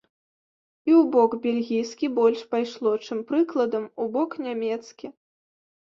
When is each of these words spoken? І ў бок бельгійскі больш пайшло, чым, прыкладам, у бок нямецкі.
І 0.89 0.91
ў 0.99 1.03
бок 1.15 1.31
бельгійскі 1.43 2.11
больш 2.21 2.41
пайшло, 2.55 2.97
чым, 3.05 3.23
прыкладам, 3.31 3.89
у 4.01 4.13
бок 4.21 4.31
нямецкі. 4.49 5.07